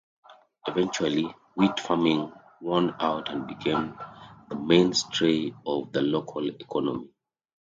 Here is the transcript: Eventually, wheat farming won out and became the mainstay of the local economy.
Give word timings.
Eventually, 0.67 1.25
wheat 1.55 1.79
farming 1.79 2.33
won 2.59 2.95
out 2.99 3.29
and 3.29 3.45
became 3.45 3.95
the 4.49 4.55
mainstay 4.55 5.53
of 5.63 5.91
the 5.91 6.01
local 6.01 6.49
economy. 6.49 7.07